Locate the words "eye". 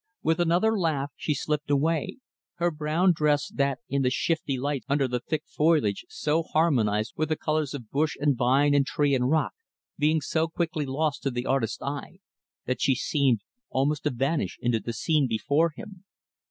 11.83-12.17